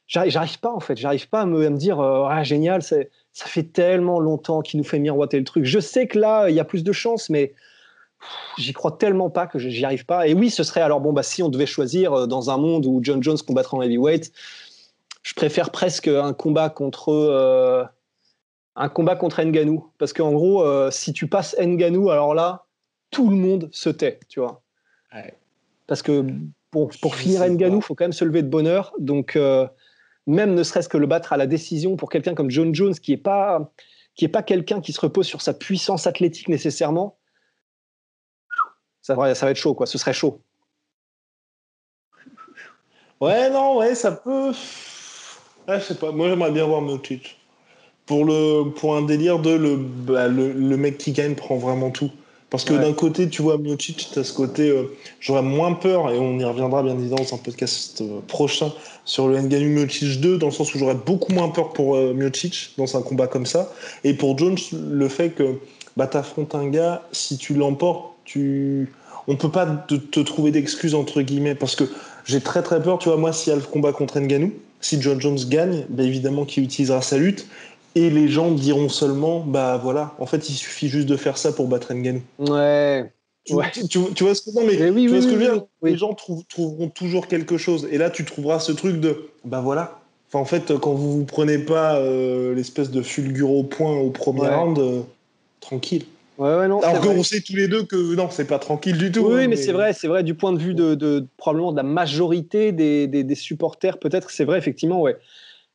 j'arrive 0.08 0.60
pas 0.60 0.72
en 0.72 0.80
fait, 0.80 0.96
j'arrive 0.98 1.28
pas 1.30 1.42
à 1.42 1.46
me, 1.46 1.70
me 1.70 1.78
dire, 1.78 2.00
euh, 2.00 2.28
ah 2.30 2.44
génial, 2.44 2.82
c'est 2.82 3.10
ça 3.34 3.48
fait 3.48 3.64
tellement 3.64 4.20
longtemps 4.20 4.62
qu'il 4.62 4.78
nous 4.78 4.84
fait 4.84 5.00
miroiter 5.00 5.40
le 5.40 5.44
truc. 5.44 5.66
Je 5.66 5.80
sais 5.80 6.08
que 6.08 6.20
là, 6.20 6.50
il 6.50 6.56
y 6.56 6.60
a 6.60 6.66
plus 6.66 6.84
de 6.84 6.92
chance, 6.92 7.30
mais 7.30 7.54
j'y 8.58 8.74
crois 8.74 8.92
tellement 8.92 9.32
pas 9.32 9.48
que 9.48 9.58
j'y 9.58 9.84
arrive 9.84 10.06
pas. 10.06 10.28
Et 10.28 10.36
oui, 10.36 10.52
ce 10.52 10.64
serait 10.64 10.82
alors 10.82 11.02
bon 11.02 11.14
bah 11.14 11.24
si 11.24 11.42
on 11.42 11.50
devait 11.50 11.66
choisir 11.66 12.14
euh, 12.14 12.28
dans 12.28 12.52
un 12.52 12.58
monde 12.58 12.86
où 12.86 13.00
John 13.02 13.22
Jones 13.22 13.38
combattra 13.46 13.78
en 13.78 13.82
heavyweight, 13.82 14.32
je 15.24 15.34
préfère 15.34 15.72
presque 15.72 16.08
un 16.08 16.34
combat 16.34 16.70
contre 16.70 17.12
euh, 17.12 17.84
un 18.76 18.90
combat 18.90 19.16
contre 19.16 19.42
Nganou 19.42 19.90
parce 19.98 20.14
qu'en 20.14 20.32
gros, 20.32 20.64
euh, 20.64 20.92
si 20.92 21.12
tu 21.12 21.28
passes 21.28 21.56
Nganou, 21.60 22.12
alors 22.12 22.36
là, 22.36 22.66
tout 23.10 23.30
le 23.30 23.36
monde 23.36 23.70
se 23.72 23.90
tait, 23.90 24.20
tu 24.30 24.40
vois. 24.40 24.62
Parce 25.86 26.02
que 26.02 26.26
bon, 26.72 26.90
pour 27.02 27.16
finir 27.16 27.48
Nganou, 27.48 27.82
faut 27.82 27.94
quand 27.94 28.06
même 28.06 28.14
se 28.14 28.26
lever 28.26 28.42
de 28.42 28.48
bonheur. 28.48 28.94
Donc 29.00 29.38
même 30.28 30.54
ne 30.54 30.64
serait-ce 30.64 30.90
que 30.90 30.98
le 30.98 31.08
battre 31.08 31.34
à 31.34 31.38
la 31.38 31.48
décision 31.48 31.96
pour 31.96 32.10
quelqu'un 32.10 32.36
comme 32.36 32.50
John 32.50 32.74
Jones, 32.74 32.94
qui 32.94 33.12
n'est 33.12 33.18
pas, 33.18 33.72
pas 34.32 34.44
quelqu'un 34.44 34.82
qui 34.82 34.94
se 34.94 35.02
repose 35.02 35.28
sur 35.28 35.42
sa 35.42 35.54
puissance 35.54 36.08
athlétique 36.08 36.50
nécessairement, 36.50 37.18
ça 39.02 39.16
va, 39.16 39.30
être 39.30 39.56
chaud, 39.56 39.74
quoi. 39.74 39.86
Ce 39.86 39.98
serait 39.98 40.14
chaud. 40.14 40.40
Ouais, 43.20 43.50
non, 43.50 43.78
ouais, 43.78 43.96
ça 43.96 44.14
peut. 44.14 44.54
je 45.68 45.80
sais 45.80 45.96
pas. 45.96 46.12
Moi, 46.12 46.30
j'aimerais 46.30 46.52
bien 46.52 46.66
voir 46.66 46.82
Miocic. 46.82 47.40
Pour, 48.06 48.26
pour 48.76 48.96
un 48.96 49.02
délire 49.02 49.40
de 49.40 49.58
bah, 49.78 50.28
le, 50.28 50.52
le 50.52 50.78
mec 50.78 50.98
qui 50.98 51.12
gagne 51.12 51.36
prend 51.36 51.58
vraiment 51.58 51.92
tout. 51.92 52.12
Parce 52.54 52.66
que 52.66 52.76
d'un 52.76 52.94
côté, 52.94 53.30
tu 53.30 53.42
vois, 53.42 53.58
Miocic, 53.58 54.10
tu 54.14 54.20
as 54.20 54.24
ce 54.24 54.32
côté, 54.32 54.70
euh, 54.70 54.96
j'aurais 55.20 55.42
moins 55.42 55.74
peur, 55.74 56.12
et 56.12 56.20
on 56.20 56.38
y 56.38 56.44
reviendra 56.44 56.84
bien 56.84 56.94
évidemment 56.94 57.24
dans 57.24 57.34
un 57.34 57.40
podcast 57.40 58.02
euh, 58.02 58.20
prochain 58.28 58.72
sur 59.06 59.28
le 59.28 59.42
Nganou 59.42 59.70
Miocic 59.70 60.22
2, 60.22 60.38
dans 60.38 60.46
le 60.46 60.52
sens 60.52 60.76
où 60.76 60.78
j'aurais 60.78 60.94
beaucoup 60.94 61.34
moins 61.34 61.50
peur 61.50 61.74
pour 61.74 61.96
euh, 61.96 62.14
Miocic 62.14 62.76
dans 62.78 62.96
un 62.96 63.02
combat 63.02 63.26
comme 63.26 63.48
ça. 63.48 63.74
Et 64.04 64.14
pour 64.14 64.38
Jones, 64.38 64.60
le 64.72 65.08
fait 65.10 65.32
que 65.32 65.56
bah, 65.98 66.06
tu 66.06 66.16
affrontes 66.16 66.54
un 66.54 66.68
gars, 66.68 67.02
si 67.12 67.40
tu 67.40 67.56
l'emportes, 67.56 68.14
tu... 68.24 68.94
on 69.28 69.36
peut 69.36 69.50
pas 69.50 69.66
te, 69.66 70.20
trouver 70.20 70.52
d'excuses, 70.52 70.94
entre 70.94 71.24
guillemets, 71.24 71.56
parce 71.56 71.76
que 71.76 71.86
j'ai 72.24 72.40
très 72.40 72.62
très 72.62 72.84
peur, 72.84 73.00
tu 73.00 73.10
vois, 73.10 73.18
moi, 73.18 73.34
s'il 73.34 73.50
y 73.50 73.54
a 73.54 73.56
le 73.56 73.64
combat 73.64 73.94
contre 73.94 74.20
Nganou, 74.20 74.54
si 74.80 75.02
John 75.02 75.20
Jones 75.20 75.40
gagne, 75.48 75.86
bah, 75.90 76.04
évidemment 76.04 76.46
qu'il 76.46 76.64
utilisera 76.64 77.02
sa 77.02 77.18
lutte. 77.18 77.48
Et 77.96 78.10
les 78.10 78.28
gens 78.28 78.52
diront 78.52 78.90
seulement, 78.90 79.42
bah 79.42 79.80
voilà, 79.82 80.16
en 80.20 80.26
fait, 80.26 80.50
il 80.50 80.56
suffit 80.56 80.88
juste 80.88 81.08
de 81.08 81.16
faire 81.16 81.38
ça 81.38 81.52
pour 81.52 81.68
battre 81.68 81.94
Nganou. 81.94 82.22
Ouais. 82.40 83.12
Tu, 83.46 83.54
vois 83.54 83.66
ce 83.66 84.42
que, 84.42 84.56
non, 84.56 84.66
mais, 84.66 84.90
oui, 84.90 85.04
tu 85.04 85.10
vois 85.10 85.22
ce 85.22 85.26
que 85.26 85.34
je 85.34 85.38
veux 85.38 85.54
dire 85.54 85.64
Les 85.82 85.98
gens 85.98 86.14
trouveront 86.14 86.90
toujours 86.90 87.28
quelque 87.28 87.58
chose. 87.58 87.88
Et 87.92 87.98
là, 87.98 88.10
tu 88.10 88.24
trouveras 88.24 88.60
ce 88.60 88.72
truc 88.72 89.00
de 89.02 89.30
bah 89.44 89.60
voilà. 89.62 90.00
Enfin, 90.30 90.40
en 90.40 90.46
fait, 90.46 90.78
quand 90.80 90.94
vous 90.94 91.20
vous 91.20 91.26
prenez 91.26 91.60
pas 91.60 91.98
euh, 91.98 92.56
l'espèce 92.56 92.90
de 92.90 93.02
fulguro 93.02 93.64
point 93.64 93.96
au 93.96 94.10
premier 94.12 94.48
round, 94.48 94.80
euh, 94.80 95.02
tranquille. 95.60 96.06
Ouais, 96.38 96.56
ouais, 96.56 96.68
non, 96.68 96.82
Alors 96.82 97.02
qu'on 97.02 97.22
sait 97.22 97.42
tous 97.42 97.56
les 97.56 97.68
deux 97.68 97.84
que 97.84 98.16
non, 98.16 98.30
c'est 98.32 98.48
pas 98.48 98.58
tranquille 98.58 98.98
du 98.98 99.12
tout. 99.12 99.28
Oui, 99.28 99.44
hein, 99.44 99.48
mais, 99.48 99.56
c'est 99.56 99.74
vrai, 99.74 99.94
c'est 99.94 100.08
vrai, 100.08 100.24
du 100.24 100.34
point 100.34 100.52
de 100.52 100.58
vue 100.58 100.74
de, 100.74 101.28
probablement 101.38 101.72
de 101.72 101.78
la 101.78 101.84
majorité 101.84 102.72
des, 102.72 103.08
des, 103.08 103.36
supporters, 103.36 104.00
peut-être, 104.00 104.32
c'est 104.32 104.46
vrai, 104.46 104.58
effectivement, 104.58 105.02
ouais. 105.02 105.18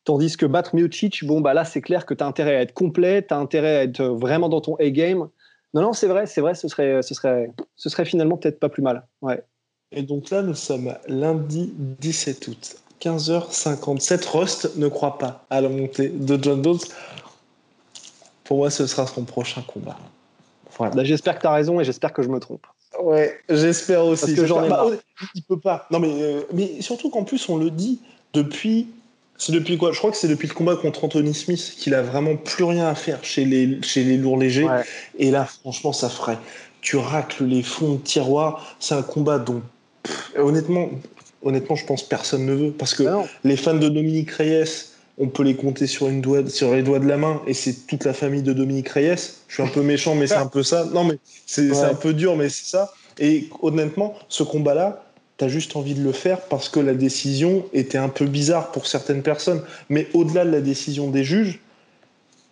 Tandis 0.08 0.38
que 0.38 0.46
battre 0.46 0.74
Miocic, 0.74 1.22
bon, 1.26 1.42
bah 1.42 1.52
là, 1.52 1.66
c'est 1.66 1.82
clair 1.82 2.06
que 2.06 2.14
tu 2.14 2.24
as 2.24 2.26
intérêt 2.26 2.56
à 2.56 2.62
être 2.62 2.72
complet, 2.72 3.26
tu 3.28 3.34
as 3.34 3.36
intérêt 3.36 3.76
à 3.76 3.82
être 3.82 4.02
vraiment 4.02 4.48
dans 4.48 4.62
ton 4.62 4.74
A-game. 4.76 5.28
Non, 5.74 5.82
non, 5.82 5.92
c'est 5.92 6.06
vrai, 6.06 6.24
c'est 6.24 6.40
vrai, 6.40 6.54
ce 6.54 6.66
serait, 6.66 7.02
ce 7.02 7.12
serait, 7.12 7.52
ce 7.76 7.90
serait 7.90 8.06
finalement 8.06 8.38
peut-être 8.38 8.58
pas 8.58 8.70
plus 8.70 8.80
mal. 8.80 9.06
Ouais. 9.20 9.44
Et 9.92 10.02
donc 10.02 10.30
là, 10.30 10.40
nous 10.40 10.54
sommes 10.54 10.94
lundi 11.08 11.74
17 11.76 12.48
août, 12.48 12.76
15h57. 13.02 14.26
Rust 14.30 14.76
ne 14.78 14.88
croit 14.88 15.18
pas 15.18 15.44
à 15.50 15.60
la 15.60 15.68
montée 15.68 16.08
de 16.08 16.42
John 16.42 16.64
Jones. 16.64 16.78
Pour 18.44 18.56
moi, 18.56 18.70
ce 18.70 18.86
sera 18.86 19.06
son 19.06 19.24
prochain 19.24 19.60
combat. 19.60 19.98
Voilà. 20.78 20.94
Bah, 20.94 21.04
j'espère 21.04 21.36
que 21.36 21.42
tu 21.42 21.48
as 21.48 21.52
raison 21.52 21.80
et 21.80 21.84
j'espère 21.84 22.14
que 22.14 22.22
je 22.22 22.30
me 22.30 22.40
trompe. 22.40 22.66
Ouais, 22.98 23.38
j'espère 23.50 24.06
aussi. 24.06 24.24
Parce 24.24 24.32
que 24.38 24.46
j'en 24.46 24.64
ai 24.64 24.70
marre. 24.70 24.86
il 25.34 25.42
peut 25.42 25.60
pas. 25.60 25.86
Non, 25.90 25.98
mais, 25.98 26.22
euh, 26.22 26.40
mais 26.54 26.80
surtout 26.80 27.10
qu'en 27.10 27.24
plus, 27.24 27.46
on 27.50 27.58
le 27.58 27.70
dit 27.70 28.00
depuis 28.32 28.88
c'est 29.38 29.52
depuis 29.52 29.78
quoi? 29.78 29.92
Je 29.92 29.98
crois 29.98 30.10
que 30.10 30.16
c'est 30.16 30.28
depuis 30.28 30.48
le 30.48 30.54
combat 30.54 30.74
contre 30.74 31.04
Anthony 31.04 31.32
Smith 31.32 31.74
qu'il 31.78 31.94
a 31.94 32.02
vraiment 32.02 32.36
plus 32.36 32.64
rien 32.64 32.88
à 32.88 32.94
faire 32.96 33.22
chez 33.22 33.44
les, 33.44 33.80
chez 33.82 34.02
les 34.02 34.16
lourds 34.16 34.36
légers. 34.36 34.66
Et 35.16 35.30
là, 35.30 35.44
franchement, 35.44 35.92
ça 35.92 36.08
ferait. 36.08 36.38
Tu 36.80 36.96
racles 36.96 37.44
les 37.44 37.62
fonds 37.62 37.94
de 37.94 38.00
tiroir. 38.00 38.76
C'est 38.80 38.94
un 38.94 39.02
combat 39.02 39.38
dont, 39.38 39.62
honnêtement, 40.36 40.90
honnêtement, 41.42 41.76
je 41.76 41.86
pense 41.86 42.02
personne 42.02 42.46
ne 42.46 42.52
veut. 42.52 42.70
Parce 42.72 42.94
que 42.94 43.04
ah 43.04 43.24
les 43.44 43.56
fans 43.56 43.74
de 43.74 43.88
Dominique 43.88 44.32
Reyes, 44.32 44.90
on 45.18 45.28
peut 45.28 45.44
les 45.44 45.54
compter 45.54 45.86
sur, 45.86 46.08
une 46.08 46.20
doigt, 46.20 46.48
sur 46.48 46.74
les 46.74 46.82
doigts 46.82 46.98
de 46.98 47.06
la 47.06 47.16
main. 47.16 47.40
Et 47.46 47.54
c'est 47.54 47.86
toute 47.86 48.04
la 48.04 48.14
famille 48.14 48.42
de 48.42 48.52
Dominique 48.52 48.88
Reyes. 48.88 49.36
Je 49.46 49.54
suis 49.54 49.62
un 49.62 49.68
peu 49.68 49.82
méchant, 49.82 50.16
mais 50.16 50.26
c'est 50.26 50.34
un 50.34 50.46
peu 50.46 50.64
ça. 50.64 50.84
Non, 50.92 51.04
mais 51.04 51.18
c'est 51.46 51.70
un 51.80 51.94
peu 51.94 52.12
dur, 52.12 52.34
mais 52.34 52.48
c'est 52.48 52.66
ça. 52.70 52.92
Et 53.20 53.48
honnêtement, 53.62 54.14
ce 54.28 54.42
combat-là, 54.42 55.04
tu 55.38 55.44
as 55.44 55.48
juste 55.48 55.76
envie 55.76 55.94
de 55.94 56.02
le 56.02 56.12
faire 56.12 56.40
parce 56.42 56.68
que 56.68 56.80
la 56.80 56.94
décision 56.94 57.64
était 57.72 57.98
un 57.98 58.08
peu 58.08 58.26
bizarre 58.26 58.72
pour 58.72 58.86
certaines 58.86 59.22
personnes. 59.22 59.62
Mais 59.88 60.08
au-delà 60.12 60.44
de 60.44 60.50
la 60.50 60.60
décision 60.60 61.08
des 61.10 61.24
juges, 61.24 61.60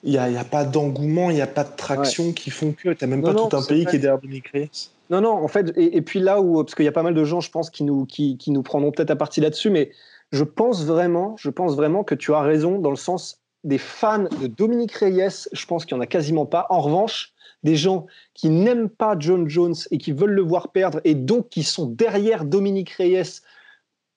il 0.05 0.12
n'y 0.12 0.19
a, 0.19 0.25
a, 0.25 0.45
pas 0.45 0.64
d'engouement, 0.64 1.31
il 1.31 1.35
n'y 1.35 1.43
a 1.43 1.49
pas 1.49 1.64
de 1.64 1.75
traction 1.76 2.33
qui 2.33 2.50
font 2.50 2.73
que. 2.73 2.90
Tu 2.90 3.05
n'as 3.05 3.11
même 3.11 3.23
pas 3.23 3.35
tout 3.35 3.57
un 3.57 3.62
pays 3.62 3.87
qui 3.87 3.97
est 3.97 3.99
derrière 3.99 4.21
Dominique 4.21 4.49
Reyes. 4.49 4.90
Non, 5.11 5.21
non, 5.21 5.33
en 5.33 5.49
fait, 5.49 5.73
et, 5.76 6.00
puis 6.02 6.21
là 6.21 6.40
où, 6.40 6.62
parce 6.62 6.75
qu'il 6.75 6.85
y 6.85 6.88
a 6.88 6.93
pas 6.93 7.02
mal 7.02 7.14
de 7.14 7.25
gens, 7.25 7.40
je 7.40 7.50
pense, 7.50 7.71
qui 7.71 7.85
nous, 7.85 8.07
qui, 8.07 8.37
qui 8.38 8.50
nous 8.50 8.62
prendront 8.62 8.90
peut-être 8.90 9.11
à 9.11 9.16
partie 9.16 9.40
là-dessus, 9.40 9.71
mais 9.71 9.90
je 10.33 10.45
pense 10.45 10.85
vraiment, 10.85 11.37
je 11.38 11.50
pense 11.50 11.76
vraiment 11.76 12.02
que 12.05 12.14
tu 12.14 12.35
as 12.35 12.40
raison 12.40 12.78
dans 12.78 12.90
le 12.90 12.97
sens 12.97 13.40
des 13.64 13.78
fans 13.78 14.25
de 14.40 14.47
Dominique 14.47 14.93
Reyes, 14.93 15.49
je 15.52 15.66
pense 15.66 15.85
qu'il 15.85 15.97
n'y 15.97 16.00
en 16.00 16.02
a 16.02 16.07
quasiment 16.07 16.47
pas. 16.47 16.66
En 16.71 16.81
revanche, 16.81 17.33
des 17.67 17.77
gens 17.77 18.07
qui 18.33 18.49
n'aiment 18.49 18.89
pas 18.89 19.17
John 19.19 19.49
Jones 19.49 19.75
et 19.91 19.99
qui 19.99 20.13
veulent 20.13 20.31
le 20.31 20.43
voir 20.43 20.71
perdre 20.71 21.01
et 21.05 21.15
donc 21.15 21.49
qui 21.51 21.65
sont 21.65 21.87
derrière 21.87 22.45
Dominique 22.45 22.91
Reyes 22.91 23.41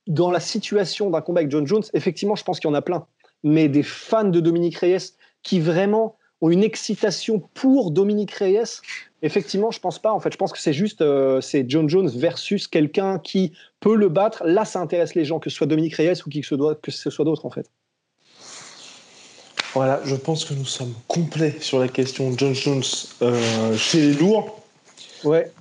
dans 0.07 0.31
la 0.31 0.39
situation 0.39 1.09
d'un 1.09 1.21
combat 1.21 1.41
avec 1.41 1.51
John 1.51 1.65
Jones, 1.67 1.83
effectivement, 1.93 2.35
je 2.35 2.43
pense 2.43 2.59
qu'il 2.59 2.69
y 2.69 2.71
en 2.71 2.75
a 2.75 2.81
plein. 2.81 3.05
Mais 3.43 3.67
des 3.67 3.83
fans 3.83 4.23
de 4.23 4.39
Dominique 4.39 4.77
Reyes 4.77 5.13
qui 5.43 5.59
vraiment 5.59 6.15
ont 6.41 6.51
une 6.51 6.63
excitation 6.63 7.39
pour 7.53 7.91
Dominique 7.91 8.31
Reyes, 8.31 8.81
effectivement, 9.23 9.71
je 9.71 9.79
pense 9.79 9.99
pas. 9.99 10.13
En 10.13 10.19
fait, 10.19 10.31
je 10.31 10.37
pense 10.37 10.53
que 10.53 10.59
c'est 10.59 10.73
juste 10.73 11.01
euh, 11.01 11.41
c'est 11.41 11.65
John 11.67 11.89
Jones 11.89 12.09
versus 12.09 12.67
quelqu'un 12.67 13.19
qui 13.19 13.51
peut 13.79 13.95
le 13.95 14.09
battre. 14.09 14.43
Là, 14.45 14.63
ça 14.63 14.79
intéresse 14.79 15.15
les 15.15 15.25
gens, 15.25 15.39
que 15.39 15.49
ce 15.49 15.55
soit 15.55 15.67
Dominique 15.67 15.95
Reyes 15.95 16.21
ou 16.25 16.29
qui 16.29 16.41
que 16.41 16.47
ce 16.47 16.55
soit, 16.55 16.75
que 16.75 16.91
ce 16.91 17.09
soit 17.09 17.25
d'autre, 17.25 17.45
en 17.45 17.49
fait. 17.49 17.69
Voilà, 19.73 20.01
je 20.03 20.15
pense 20.15 20.45
que 20.45 20.53
nous 20.53 20.65
sommes 20.65 20.93
complets 21.07 21.55
sur 21.59 21.79
la 21.79 21.87
question 21.87 22.33
John 22.35 22.55
Jones 22.55 22.83
euh, 23.21 23.77
chez 23.77 24.01
les 24.01 24.13
lourds. 24.13 24.61
Ouais. 25.23 25.51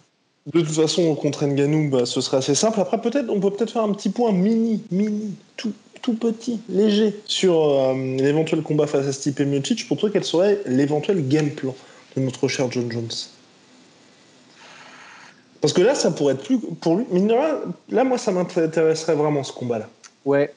De 0.47 0.61
toute 0.63 0.75
façon, 0.75 1.15
contre 1.15 1.45
Nganou, 1.45 1.91
bah, 1.91 2.07
ce 2.07 2.23
serait 2.23 2.39
assez 2.39 2.55
simple. 2.55 2.81
Après, 2.81 2.99
peut-être, 3.01 3.29
on 3.29 3.39
peut 3.39 3.51
peut-être 3.51 3.73
faire 3.73 3.83
un 3.83 3.93
petit 3.93 4.09
point 4.09 4.33
mini, 4.33 4.83
mini, 4.91 5.35
tout, 5.57 5.75
tout 6.01 6.15
petit, 6.15 6.61
léger, 6.71 7.15
sur 7.27 7.69
euh, 7.69 7.95
l'éventuel 8.17 8.63
combat 8.63 8.87
face 8.87 9.07
à 9.07 9.13
Stipe 9.13 9.41
Miocic. 9.41 9.87
Pour 9.87 9.99
toi, 9.99 10.09
quel 10.11 10.25
serait 10.25 10.61
l'éventuel 10.65 11.29
game 11.29 11.51
plan 11.51 11.75
de 12.17 12.23
notre 12.23 12.49
cher 12.49 12.71
John 12.71 12.91
Jones? 12.91 13.11
Parce 15.61 15.75
que 15.75 15.83
là, 15.83 15.95
ça 15.95 16.13
pourrait 16.13 16.35
être 16.35 16.45
plus 16.45 16.59
pour 16.81 16.97
lui. 16.97 17.05
là, 17.91 18.05
moi, 18.05 18.17
ça 18.17 18.33
m'intéresserait 18.33 19.17
vraiment 19.17 19.43
ce 19.43 19.53
combat-là. 19.53 19.89
Ouais, 20.25 20.55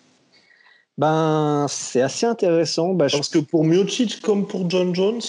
ben, 1.02 1.66
c'est 1.68 2.02
assez 2.02 2.28
intéressant. 2.28 2.94
Bah, 2.94 3.08
Parce 3.12 3.28
que 3.28 3.40
pour 3.40 3.64
Miocic 3.64 4.22
comme 4.22 4.48
pour 4.48 4.70
John 4.70 4.94
Jones, 4.94 5.22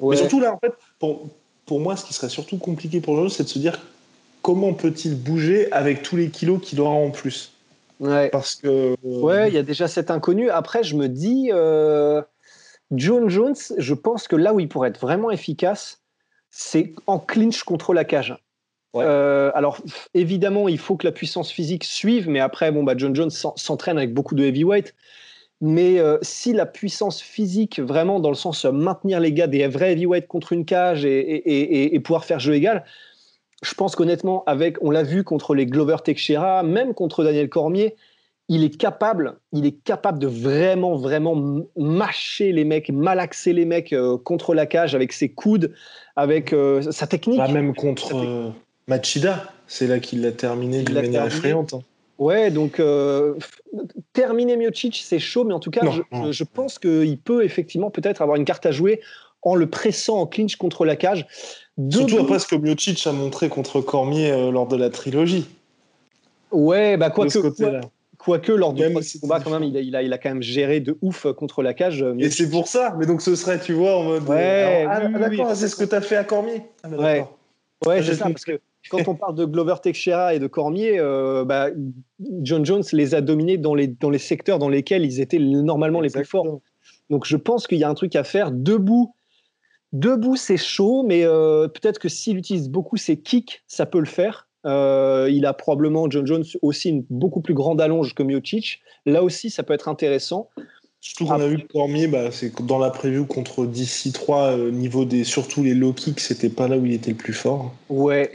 mais 0.00 0.16
surtout 0.16 0.38
là, 0.38 0.54
en 0.54 0.58
fait, 0.58 0.72
pour, 1.00 1.26
pour 1.66 1.80
moi, 1.80 1.96
ce 1.96 2.04
qui 2.04 2.14
serait 2.14 2.28
surtout 2.28 2.58
compliqué 2.58 3.00
pour 3.00 3.16
John 3.16 3.24
Jones, 3.24 3.34
c'est 3.36 3.42
de 3.42 3.48
se 3.48 3.58
dire 3.58 3.80
comment 4.40 4.74
peut-il 4.74 5.20
bouger 5.20 5.70
avec 5.72 6.02
tous 6.02 6.14
les 6.14 6.30
kilos 6.30 6.60
qu'il 6.62 6.80
aura 6.80 6.92
en 6.92 7.10
plus. 7.10 7.50
Ouais. 7.98 8.28
Parce 8.30 8.54
que. 8.54 8.94
Ouais, 9.02 9.48
il 9.48 9.54
y 9.54 9.58
a 9.58 9.64
déjà 9.64 9.88
cet 9.88 10.12
inconnu. 10.12 10.48
Après, 10.48 10.84
je 10.84 10.94
me 10.94 11.08
dis, 11.08 11.50
euh, 11.52 12.22
John 12.92 13.28
Jones, 13.28 13.56
je 13.78 13.94
pense 13.94 14.28
que 14.28 14.36
là 14.36 14.54
où 14.54 14.60
il 14.60 14.68
pourrait 14.68 14.90
être 14.90 15.00
vraiment 15.00 15.32
efficace, 15.32 16.02
c'est 16.52 16.94
en 17.08 17.18
clinch 17.18 17.64
contre 17.64 17.94
la 17.94 18.04
cage. 18.04 18.36
Euh, 18.96 19.50
alors 19.54 19.78
évidemment, 20.14 20.68
il 20.68 20.78
faut 20.78 20.96
que 20.96 21.06
la 21.06 21.12
puissance 21.12 21.50
physique 21.50 21.84
suive, 21.84 22.28
mais 22.28 22.40
après, 22.40 22.72
bon, 22.72 22.82
bah, 22.82 22.94
John 22.96 23.14
Jones 23.14 23.30
s'entraîne 23.30 23.98
avec 23.98 24.14
beaucoup 24.14 24.34
de 24.34 24.44
heavyweight. 24.44 24.94
Mais 25.60 25.98
euh, 25.98 26.18
si 26.22 26.52
la 26.52 26.66
puissance 26.66 27.20
physique, 27.20 27.80
vraiment 27.80 28.20
dans 28.20 28.28
le 28.28 28.36
sens 28.36 28.64
euh, 28.64 28.70
maintenir 28.70 29.18
les 29.18 29.32
gars 29.32 29.48
des 29.48 29.66
vrais 29.66 29.92
heavyweight 29.92 30.28
contre 30.28 30.52
une 30.52 30.64
cage 30.64 31.04
et, 31.04 32.00
pouvoir 32.04 32.24
faire 32.24 32.38
jeu 32.38 32.54
égal, 32.54 32.84
je 33.62 33.74
pense 33.74 33.96
qu'honnêtement, 33.96 34.44
avec, 34.46 34.76
on 34.82 34.90
l'a 34.90 35.02
vu 35.02 35.24
contre 35.24 35.56
les 35.56 35.66
Glover 35.66 35.96
Teixeira, 36.04 36.62
même 36.62 36.94
contre 36.94 37.24
Daniel 37.24 37.48
Cormier, 37.48 37.96
il 38.48 38.62
est 38.62 38.78
capable, 38.78 39.40
il 39.52 39.66
est 39.66 39.82
capable 39.82 40.20
de 40.20 40.28
vraiment, 40.28 40.96
vraiment 40.96 41.64
mâcher 41.76 42.52
les 42.52 42.64
mecs, 42.64 42.88
malaxer 42.90 43.52
les 43.52 43.64
mecs 43.64 43.94
contre 44.24 44.54
la 44.54 44.64
cage 44.64 44.94
avec 44.94 45.12
ses 45.12 45.28
coudes, 45.28 45.74
avec 46.14 46.54
sa 46.90 47.06
technique. 47.08 47.38
Pas 47.38 47.48
même 47.48 47.74
contre. 47.74 48.54
Machida, 48.88 49.52
c'est 49.66 49.86
là 49.86 50.00
qu'il 50.00 50.22
l'a 50.22 50.32
terminé 50.32 50.82
d'une 50.82 50.94
manière 50.94 51.26
effrayante. 51.26 51.74
Hein. 51.74 51.80
Ouais, 52.18 52.50
donc 52.50 52.80
euh, 52.80 53.34
terminer 54.12 54.56
Miocic, 54.56 55.00
c'est 55.04 55.20
chaud, 55.20 55.44
mais 55.44 55.54
en 55.54 55.60
tout 55.60 55.70
cas, 55.70 55.82
je, 56.30 56.44
pense 56.44 56.78
qu'il 56.80 57.18
peut 57.18 57.44
effectivement 57.44 57.90
peut-être 57.90 58.22
avoir 58.22 58.36
une 58.36 58.44
carte 58.44 58.66
à 58.66 58.72
jouer 58.72 59.00
en 59.42 59.54
le 59.54 59.68
pressant 59.68 60.18
en 60.18 60.26
clinch 60.26 60.56
contre 60.56 60.84
la 60.84 60.96
cage. 60.96 61.26
Surtout 61.90 62.18
après 62.18 62.40
ce 62.40 62.48
que 62.48 62.56
Miocic 62.56 63.06
a 63.06 63.12
montré 63.12 63.48
contre 63.48 63.80
Cormier 63.80 64.32
euh, 64.32 64.50
lors 64.50 64.66
de 64.66 64.76
la 64.76 64.90
trilogie. 64.90 65.46
Ouais, 66.50 66.96
bah 66.96 67.10
quoique, 67.10 67.38
quoique 68.16 68.50
lors 68.50 68.72
du 68.72 68.82
combat, 69.20 69.38
quand 69.38 69.50
même, 69.50 69.62
il 69.62 69.94
a, 69.94 70.02
il, 70.02 70.12
a, 70.12 70.18
quand 70.18 70.30
même 70.30 70.42
géré 70.42 70.80
de 70.80 70.98
ouf 71.02 71.30
contre 71.34 71.62
la 71.62 71.72
cage. 71.72 72.02
Euh, 72.02 72.16
Et 72.18 72.30
c'est 72.30 72.50
pour 72.50 72.66
ça, 72.66 72.96
mais 72.98 73.06
donc 73.06 73.22
ce 73.22 73.36
serait, 73.36 73.60
tu 73.60 73.74
vois, 73.74 73.96
en 73.96 74.02
mode. 74.02 74.28
Ouais, 74.28 74.86
ah, 74.88 75.06
d'accord, 75.06 75.54
c'est 75.54 75.68
ce 75.68 75.76
que 75.76 75.84
tu 75.84 75.94
as 75.94 76.00
fait 76.00 76.16
à 76.16 76.24
Cormier. 76.24 76.62
Ah, 76.82 76.88
ouais, 76.88 77.24
ouais 77.86 78.02
c'est 78.02 78.14
ça, 78.14 78.24
parce 78.24 78.44
que 78.44 78.60
quand 78.88 79.08
on 79.08 79.14
parle 79.14 79.34
de 79.34 79.44
Glover 79.44 79.76
Teixeira 79.82 80.34
et 80.34 80.38
de 80.38 80.46
Cormier, 80.46 80.98
euh, 80.98 81.44
bah, 81.44 81.68
John 82.42 82.64
Jones 82.64 82.84
les 82.92 83.14
a 83.14 83.20
dominés 83.20 83.58
dans 83.58 83.74
les, 83.74 83.86
dans 83.86 84.10
les 84.10 84.18
secteurs 84.18 84.58
dans 84.58 84.68
lesquels 84.68 85.04
ils 85.04 85.20
étaient 85.20 85.38
normalement 85.38 86.00
les 86.00 86.10
plus 86.10 86.24
forts. 86.24 86.60
Donc 87.10 87.26
je 87.26 87.36
pense 87.36 87.66
qu'il 87.66 87.78
y 87.78 87.84
a 87.84 87.88
un 87.88 87.94
truc 87.94 88.16
à 88.16 88.24
faire. 88.24 88.50
Debout, 88.50 89.14
debout 89.92 90.36
c'est 90.36 90.56
chaud, 90.56 91.04
mais 91.06 91.24
euh, 91.24 91.68
peut-être 91.68 91.98
que 91.98 92.08
s'il 92.08 92.36
utilise 92.36 92.68
beaucoup 92.68 92.96
ses 92.96 93.18
kicks, 93.18 93.62
ça 93.66 93.86
peut 93.86 94.00
le 94.00 94.06
faire. 94.06 94.48
Euh, 94.66 95.28
il 95.30 95.46
a 95.46 95.52
probablement, 95.52 96.10
John 96.10 96.26
Jones, 96.26 96.44
aussi 96.62 96.90
une 96.90 97.04
beaucoup 97.10 97.40
plus 97.40 97.54
grande 97.54 97.80
allonge 97.80 98.14
que 98.14 98.22
Miocic. 98.22 98.80
Là 99.06 99.22
aussi, 99.22 99.50
ça 99.50 99.62
peut 99.62 99.72
être 99.72 99.88
intéressant. 99.88 100.48
Surtout 101.00 101.26
qu'on 101.26 101.40
a 101.40 101.46
vu 101.46 101.58
que 101.58 101.72
Cormier, 101.72 102.08
bah, 102.08 102.32
c'est 102.32 102.60
dans 102.62 102.78
la 102.78 102.90
preview 102.90 103.24
contre 103.24 103.64
DC3, 103.66 104.70
niveau 104.72 105.04
des, 105.04 105.22
surtout 105.22 105.62
les 105.62 105.74
low 105.74 105.92
kicks, 105.92 106.18
c'était 106.18 106.48
pas 106.48 106.66
là 106.66 106.76
où 106.76 106.84
il 106.84 106.92
était 106.92 107.12
le 107.12 107.16
plus 107.16 107.32
fort. 107.32 107.72
Ouais. 107.88 108.32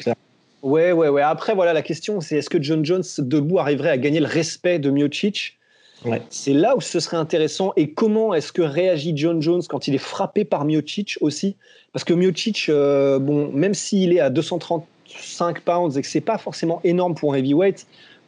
Ouais, 0.64 0.94
ouais, 0.94 1.10
ouais. 1.10 1.22
Après, 1.22 1.54
voilà, 1.54 1.74
la 1.74 1.82
question, 1.82 2.22
c'est 2.22 2.38
est-ce 2.38 2.50
que 2.50 2.62
John 2.62 2.86
Jones, 2.86 3.04
debout, 3.18 3.60
arriverait 3.60 3.90
à 3.90 3.98
gagner 3.98 4.22
le 4.22 4.28
respect 4.28 4.80
de 4.80 4.90
Miocic? 4.90 5.60
Ouais. 6.06 6.22
C'est 6.30 6.54
là 6.54 6.76
où 6.78 6.82
ce 6.82 7.02
serait 7.02 7.18
intéressant. 7.18 7.74
Et 7.76 7.92
comment 7.92 8.34
est-ce 8.34 8.54
que 8.54 8.62
réagit 8.62 9.14
John 9.16 9.42
Jones 9.42 9.62
quand 9.68 9.88
il 9.90 9.94
est 9.94 10.00
frappé 10.00 10.46
par 10.46 10.64
Miocic 10.64 11.18
aussi? 11.20 11.58
Parce 11.92 12.06
que 12.06 12.14
Miocic, 12.14 12.68
euh, 12.70 13.20
bon, 13.20 13.52
même 13.52 13.74
s'il 13.74 14.14
est 14.14 14.22
à 14.22 14.30
235 14.30 15.62
pounds 15.62 15.98
et 15.98 16.02
que 16.02 16.08
c'est 16.08 16.22
pas 16.22 16.38
forcément 16.38 16.80
énorme 16.86 17.14
pour 17.14 17.34
un 17.34 17.38
heavyweight, 17.38 17.86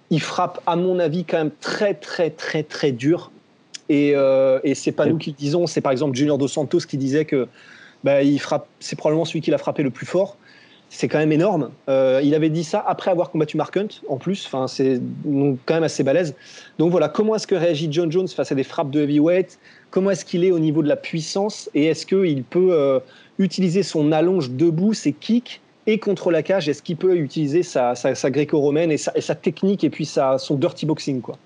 il 0.09 0.21
frappe, 0.21 0.61
à 0.67 0.75
mon 0.75 0.99
avis, 0.99 1.23
quand 1.23 1.37
même 1.37 1.51
très, 1.61 1.93
très, 1.93 2.29
très, 2.29 2.63
très 2.63 2.91
dur. 2.91 3.31
Et, 3.87 4.11
euh, 4.13 4.59
et 4.63 4.75
c'est 4.75 4.91
pas 4.91 5.05
nous 5.05 5.17
qui 5.17 5.29
le 5.29 5.35
disons, 5.35 5.67
c'est 5.67 5.81
par 5.81 5.91
exemple 5.91 6.17
Junior 6.17 6.37
Dos 6.37 6.47
Santos 6.47 6.79
qui 6.79 6.97
disait 6.97 7.25
que 7.25 7.47
bah, 8.03 8.23
il 8.23 8.39
frappe, 8.39 8.67
c'est 8.79 8.95
probablement 8.95 9.25
celui 9.25 9.41
qui 9.41 9.51
l'a 9.51 9.57
frappé 9.57 9.83
le 9.83 9.89
plus 9.89 10.05
fort. 10.05 10.37
C'est 10.89 11.07
quand 11.07 11.17
même 11.17 11.31
énorme. 11.31 11.71
Euh, 11.89 12.21
il 12.23 12.33
avait 12.35 12.49
dit 12.49 12.63
ça 12.63 12.83
après 12.87 13.11
avoir 13.11 13.31
combattu 13.31 13.57
Mark 13.57 13.75
Hunt, 13.75 13.87
en 14.07 14.17
plus. 14.17 14.45
Enfin, 14.45 14.67
c'est 14.67 15.01
quand 15.65 15.73
même 15.73 15.83
assez 15.83 16.03
balèze. 16.03 16.35
Donc 16.79 16.91
voilà, 16.91 17.09
comment 17.09 17.35
est-ce 17.35 17.47
que 17.47 17.55
réagit 17.55 17.87
John 17.91 18.11
Jones 18.11 18.27
face 18.27 18.51
à 18.51 18.55
des 18.55 18.63
frappes 18.63 18.91
de 18.91 19.01
heavyweight? 19.01 19.59
Comment 19.91 20.11
est-ce 20.11 20.25
qu'il 20.25 20.43
est 20.43 20.51
au 20.51 20.59
niveau 20.59 20.83
de 20.83 20.87
la 20.87 20.95
puissance? 20.95 21.69
Et 21.73 21.85
est-ce 21.85 22.05
qu'il 22.05 22.43
peut 22.43 22.69
euh, 22.71 22.99
utiliser 23.39 23.83
son 23.83 24.11
allonge 24.11 24.51
debout, 24.51 24.93
ses 24.93 25.13
kicks 25.13 25.61
et 25.87 25.99
contre 25.99 26.31
la 26.31 26.43
cage 26.43 26.69
Est-ce 26.69 26.81
qu'il 26.81 26.97
peut 26.97 27.15
utiliser 27.17 27.63
sa, 27.63 27.93
gréco-romaine 28.25 28.91
et 28.91 28.97
sa, 28.97 29.35
technique 29.35 29.83
et 29.83 29.89
puis 29.89 30.05
sa, 30.05 30.37
son 30.37 30.55
dirty 30.55 30.85
boxing 30.85 31.21
quoi? 31.21 31.37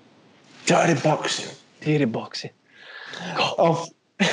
Dirty 0.66 0.94
boxing. 1.02 1.46
Dirty 1.82 2.06
boxing. 2.06 2.50
Enfin, 3.58 3.84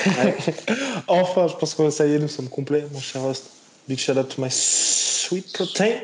enfin, 1.08 1.48
je 1.48 1.56
pense 1.56 1.74
que 1.74 1.90
ça 1.90 2.06
y 2.06 2.14
est, 2.14 2.20
nous 2.20 2.28
sommes 2.28 2.50
complets, 2.50 2.86
mon 2.92 3.00
cher 3.00 3.24
host. 3.26 3.57
Big 3.88 4.00
shout 4.00 4.18
out 4.18 4.30
to 4.30 4.42
my 4.42 4.50
sweet 4.50 5.54
protein. 5.54 6.02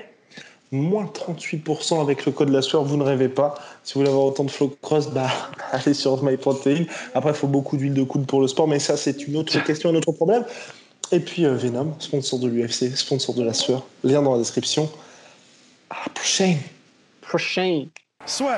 Moins 0.71 1.05
38% 1.05 2.01
avec 2.01 2.25
le 2.25 2.31
code 2.31 2.49
la 2.49 2.63
sueur, 2.63 2.83
vous 2.83 2.97
ne 2.97 3.03
rêvez 3.03 3.29
pas. 3.29 3.55
Si 3.83 3.93
vous 3.93 3.99
voulez 3.99 4.09
avoir 4.09 4.25
autant 4.25 4.43
de 4.43 4.49
flow 4.49 4.75
cross, 4.81 5.09
bah, 5.09 5.29
allez 5.71 5.93
sur 5.93 6.23
MyProtein. 6.23 6.85
Après, 7.13 7.29
il 7.29 7.35
faut 7.35 7.47
beaucoup 7.47 7.77
d'huile 7.77 7.93
de 7.93 8.03
coude 8.03 8.25
pour 8.25 8.41
le 8.41 8.47
sport, 8.47 8.67
mais 8.67 8.79
ça, 8.79 8.97
c'est 8.97 9.27
une 9.27 9.35
autre 9.37 9.63
question, 9.63 9.91
un 9.91 9.95
autre 9.95 10.11
problème. 10.11 10.43
Et 11.11 11.19
puis 11.19 11.45
euh, 11.45 11.55
Venom, 11.55 11.93
sponsor 11.99 12.39
de 12.39 12.47
l'UFC, 12.47 12.95
sponsor 12.95 13.35
de 13.35 13.43
la 13.43 13.53
sueur. 13.53 13.85
Lien 14.03 14.23
dans 14.23 14.33
la 14.33 14.39
description. 14.39 14.89
À 15.91 15.97
la 16.07 16.13
prochaine. 16.13 16.57
Prochaine. 17.21 17.89
Soit. 18.25 18.57